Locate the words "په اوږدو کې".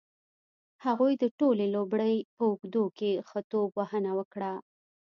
2.35-3.11